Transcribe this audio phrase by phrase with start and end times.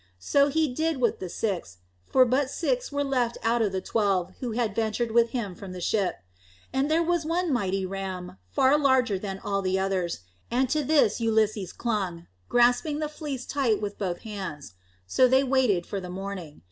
[0.17, 4.31] So he did with the six, for but six were left out of the twelve
[4.39, 6.15] who had ventured with him from the ship.
[6.73, 11.21] And there was one mighty ram, far larger than all the others, and to this
[11.21, 14.73] Ulysses clung, grasping the fleece tight with both his hands.
[15.05, 16.59] So they waited for the morning.